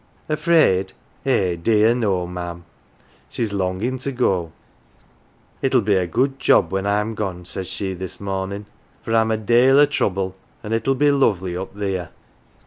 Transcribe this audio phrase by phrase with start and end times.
[0.27, 0.93] Afraid?
[1.27, 2.65] Eh, dear no, ma'am.
[3.29, 4.51] She's longing to go.
[5.61, 8.65] 'It '11 be a good job when I'm gone, 1 says she this mornin 1,'
[9.03, 10.97] for I'm a dale o 1 trouble, an 1 it 1!!
[10.97, 12.09] be lovely up theer.